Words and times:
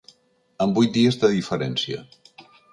Amb 0.65 0.79
vuit 0.79 0.95
dies 0.95 1.19
de 1.25 1.31
diferència. 1.37 2.03